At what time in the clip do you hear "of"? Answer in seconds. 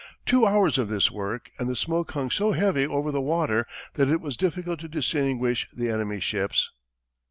0.79-0.89